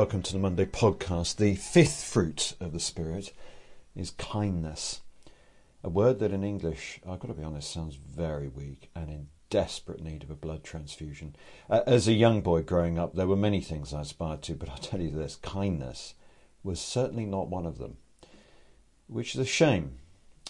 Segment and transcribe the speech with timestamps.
[0.00, 1.36] Welcome to the Monday podcast.
[1.36, 3.34] The fifth fruit of the Spirit
[3.94, 5.02] is kindness.
[5.84, 9.26] A word that in English, I've got to be honest, sounds very weak and in
[9.50, 11.36] desperate need of a blood transfusion.
[11.68, 14.70] Uh, as a young boy growing up, there were many things I aspired to, but
[14.70, 16.14] I'll tell you this kindness
[16.64, 17.98] was certainly not one of them,
[19.06, 19.98] which is a shame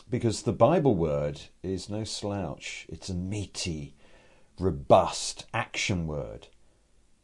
[0.08, 2.86] because the Bible word is no slouch.
[2.89, 3.96] It's a meaty,
[4.61, 6.46] robust action word,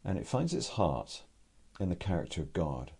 [0.04, 1.22] and it finds its heart
[1.78, 2.92] in the character of God.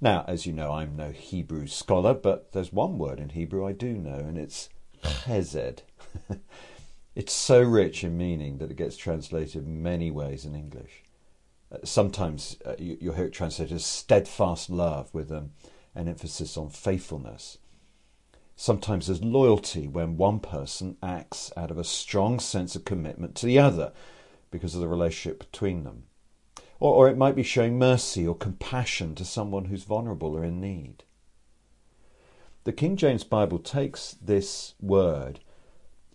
[0.00, 3.72] Now, as you know, I'm no Hebrew scholar, but there's one word in Hebrew I
[3.72, 4.68] do know, and it's
[5.02, 5.80] chesed.
[7.14, 11.04] it's so rich in meaning that it gets translated many ways in English.
[11.70, 15.50] Uh, sometimes uh, you, will hear it translated as steadfast love with um,
[15.94, 17.58] an emphasis on faithfulness.
[18.56, 23.46] Sometimes as loyalty when one person acts out of a strong sense of commitment to
[23.46, 23.92] the other
[24.50, 26.04] because of the relationship between them.
[26.80, 30.60] Or, or it might be showing mercy or compassion to someone who's vulnerable or in
[30.60, 31.04] need.
[32.64, 35.40] The King James Bible takes this word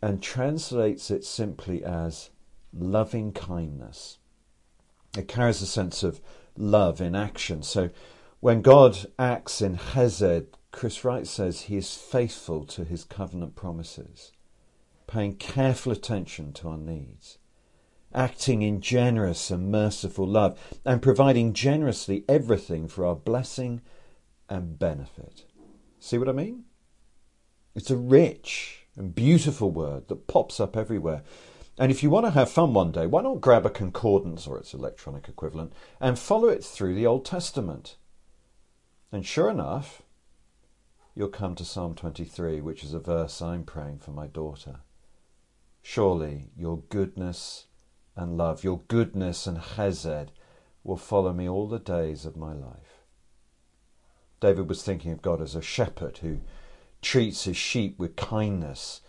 [0.02, 2.31] and translates it simply as
[2.73, 4.17] loving kindness.
[5.17, 6.19] It carries a sense of
[6.58, 7.63] love in action.
[7.63, 7.89] So
[8.39, 14.31] when God acts in Chesed, Chris Wright says he is faithful to his covenant promises,
[15.08, 17.38] paying careful attention to our needs
[18.16, 23.81] acting in generous and merciful love, and providing generously everything for our blessing
[24.49, 25.45] and benefit.
[25.99, 26.63] See what I mean?
[27.75, 31.23] It's a rich and beautiful word that pops up everywhere.
[31.77, 34.58] And if you want to have fun one day, why not grab a concordance or
[34.58, 37.97] its electronic equivalent and follow it through the Old Testament?
[39.11, 40.02] And sure enough,
[41.16, 44.77] you'll come to Psalm 23, which is a verse I'm praying for my daughter.
[45.81, 47.66] Surely your goodness
[48.16, 50.30] and love, your goodness and chesed
[50.83, 53.03] will follow me all the days of my life.
[54.39, 56.39] David was thinking of God as a shepherd who
[57.02, 59.02] treats his sheep with kindness,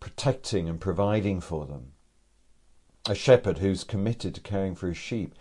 [0.00, 1.92] protecting and providing for them.
[3.08, 5.34] A shepherd who's committed to caring for his sheep,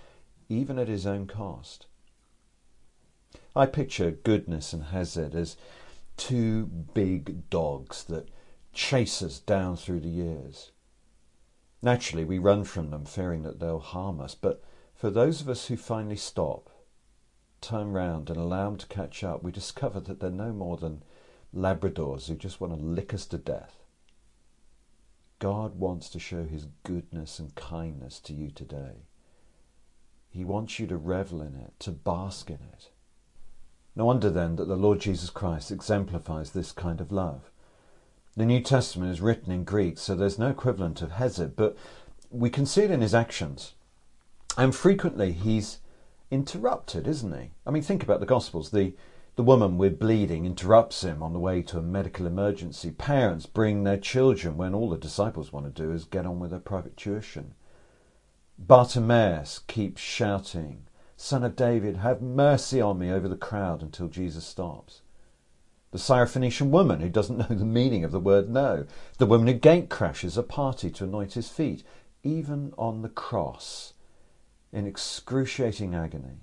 [0.50, 1.88] even at his own cost.
[3.56, 5.58] I picture goodness and Hesed as
[6.18, 8.30] two big dogs that
[8.74, 10.72] chase us down through the years.
[11.82, 14.36] Naturally, we run from them, fearing that they'll harm us.
[14.36, 16.70] But for those of us who finally stop,
[17.60, 21.04] turn round, and allow them to catch up, we discover that they're no more than
[21.54, 23.84] Labradors who just want to lick us to death.
[25.40, 29.08] God wants to show his goodness and kindness to you today.
[30.30, 32.90] He wants you to revel in it, to bask in it.
[33.96, 37.51] No wonder then that the Lord Jesus Christ exemplifies this kind of love.
[38.38, 41.76] The New Testament is written in Greek, so there's no equivalent of Hesed, but
[42.30, 43.74] we can see it in his actions.
[44.58, 45.80] And frequently he's
[46.30, 47.52] interrupted, isn't he?
[47.68, 48.72] I mean, think about the Gospels.
[48.72, 48.94] The,
[49.36, 52.92] the woman with bleeding interrupts him on the way to a medical emergency.
[52.92, 56.52] Parents bring their children when all the disciples want to do is get on with
[56.52, 57.54] their private tuition.
[58.58, 60.86] Bartimaeus keeps shouting,
[61.18, 65.02] Son of David, have mercy on me over the crowd until Jesus stops
[65.92, 68.86] the Syrophoenician woman who doesn't know the meaning of the word no,
[69.18, 71.84] the woman who gate crashes a party to anoint his feet,
[72.24, 73.94] even on the cross,
[74.72, 76.40] in excruciating agony.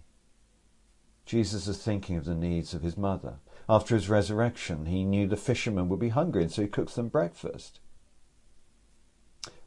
[1.24, 3.34] Jesus is thinking of the needs of his mother.
[3.68, 7.08] After his resurrection, he knew the fishermen would be hungry, and so he cooks them
[7.08, 7.80] breakfast.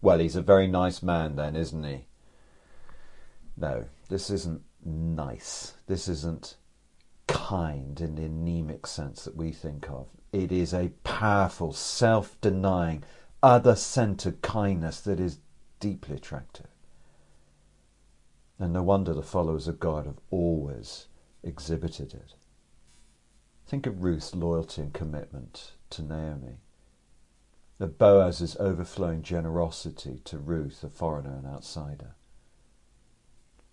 [0.01, 2.05] Well, he's a very nice man, then, isn't he?
[3.55, 5.73] No, this isn't nice.
[5.85, 6.55] This isn't
[7.27, 10.07] kind in the anemic sense that we think of.
[10.31, 13.03] It is a powerful, self denying,
[13.43, 15.39] other centered kindness that is
[15.79, 16.67] deeply attractive.
[18.59, 21.07] And no wonder the followers of God have always
[21.43, 22.35] exhibited it.
[23.65, 26.57] Think of Ruth's loyalty and commitment to Naomi,
[27.79, 32.15] of Boaz's overflowing generosity to Ruth, a foreigner and outsider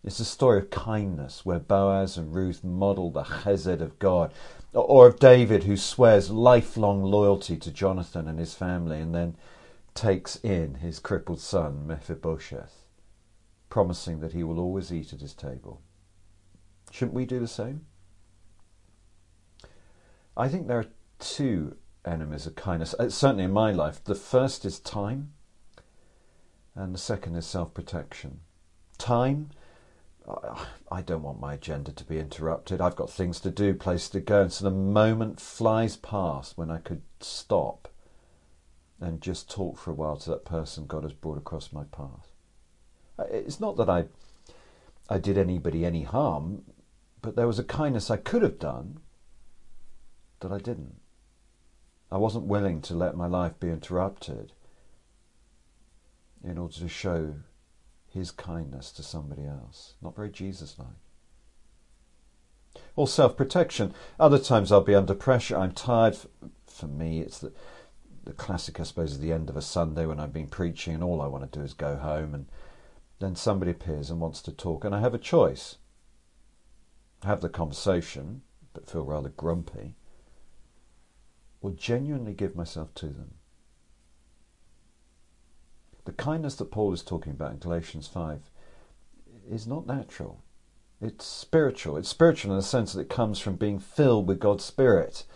[0.05, 4.33] it's a story of kindness where Boaz and Ruth model the chesed of God,
[4.73, 9.37] or of David who swears lifelong loyalty to Jonathan and his family and then
[9.95, 12.85] takes in his crippled son Mephibosheth,
[13.69, 15.83] promising that he will always eat at his table.
[16.93, 17.85] Shouldn't we do the same?
[20.37, 20.87] I think there are
[21.19, 24.03] two enemies of kindness, uh, certainly in my life.
[24.03, 25.33] The first is time,
[26.77, 28.41] and the second is self protection.
[28.99, 29.51] Time
[30.91, 32.81] I don't want my agenda to be interrupted.
[32.81, 34.43] I've got things to do, places to go.
[34.43, 37.89] And so the moment flies past when I could stop
[39.01, 42.33] and just talk for a while to that person God has brought across my path.
[43.19, 44.05] Uh, it's not that I,
[45.09, 46.63] I did anybody any harm.
[47.23, 49.01] But there was a kindness I could have done
[50.41, 50.97] that I didn't.
[52.11, 54.53] I wasn't willing to let my life be interrupted
[56.45, 57.35] in order to show
[58.19, 59.95] his kindness to somebody else.
[60.03, 60.89] Not very Jesus like.
[62.97, 63.95] Or self protection.
[64.21, 65.57] Other times I'll be under pressure.
[65.57, 66.17] I'm tired.
[66.67, 67.53] For me, it's the,
[68.25, 71.03] the classic, I suppose, at the end of a Sunday when I've been preaching and
[71.03, 72.35] all I want to do is go home.
[72.35, 72.47] And
[73.19, 74.85] then somebody appears and wants to talk.
[74.85, 75.77] And I have a choice
[77.25, 78.43] have the conversation,
[78.75, 79.95] but feel rather grumpy,
[81.61, 83.35] or genuinely give myself to them.
[86.09, 88.51] The kindness that Paul is talking about in Galatians 5
[89.47, 90.43] is not natural.
[91.03, 91.99] It's spiritual.
[91.99, 95.27] It's spiritual in the sense that it comes from being filled with God's Spirit.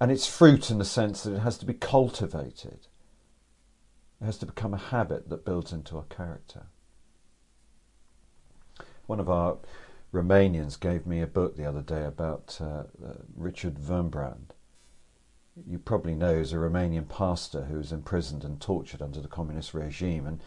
[0.00, 2.86] And it's fruit in the sense that it has to be cultivated.
[4.20, 6.66] It has to become a habit that builds into our character.
[9.06, 9.58] One of our
[10.12, 14.50] Romanians gave me a book the other day about uh, uh, Richard Wurmbrand.
[15.66, 19.74] You probably know is a Romanian pastor who was imprisoned and tortured under the communist
[19.74, 20.26] regime.
[20.26, 20.42] And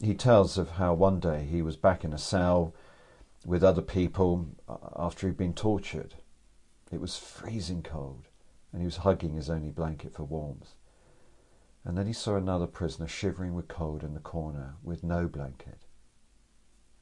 [0.00, 2.74] he tells of how one day he was back in a cell
[3.44, 6.14] with other people uh, after he'd been tortured.
[6.92, 8.28] It was freezing cold,
[8.72, 10.74] and he was hugging his only blanket for warmth.
[11.84, 15.86] And then he saw another prisoner shivering with cold in the corner with no blanket.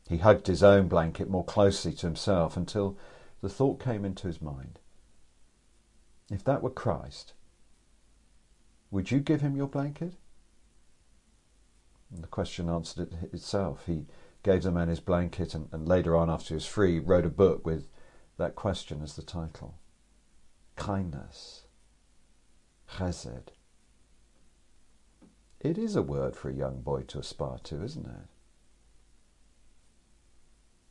[0.08, 2.96] He hugged his own blanket more closely to himself until
[3.40, 4.78] the thought came into his mind
[6.30, 7.32] if that were Christ,
[8.90, 10.14] would you give him your blanket?
[12.12, 13.84] And the question answered it itself.
[13.86, 14.06] He
[14.42, 17.30] gave the man his blanket and, and later on, after he was free, wrote a
[17.30, 17.88] book with
[18.38, 19.74] that question as the title
[20.76, 21.64] Kindness.
[22.94, 23.48] Chesed.
[25.60, 28.28] It is a word for a young boy to aspire to, isn't it?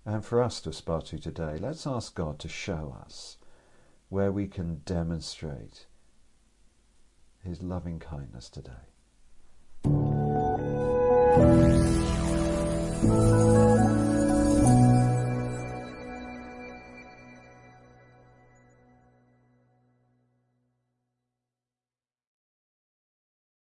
[0.07, 3.35] and for us to aspire to today, let's ask God to show us
[4.07, 5.85] where we can demonstrate
[7.43, 8.96] His loving kindness today.